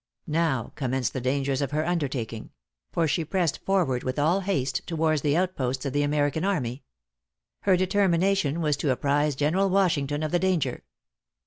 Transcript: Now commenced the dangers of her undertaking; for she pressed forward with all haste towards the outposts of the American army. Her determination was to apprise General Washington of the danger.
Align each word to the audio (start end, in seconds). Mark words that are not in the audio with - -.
Now 0.25 0.71
commenced 0.73 1.13
the 1.13 1.21
dangers 1.21 1.61
of 1.61 1.69
her 1.69 1.85
undertaking; 1.85 2.49
for 2.91 3.07
she 3.07 3.23
pressed 3.23 3.59
forward 3.63 4.01
with 4.03 4.17
all 4.17 4.39
haste 4.39 4.81
towards 4.87 5.21
the 5.21 5.37
outposts 5.37 5.85
of 5.85 5.93
the 5.93 6.01
American 6.01 6.43
army. 6.43 6.83
Her 7.65 7.77
determination 7.77 8.61
was 8.61 8.75
to 8.77 8.89
apprise 8.89 9.35
General 9.35 9.69
Washington 9.69 10.23
of 10.23 10.31
the 10.31 10.39
danger. 10.39 10.83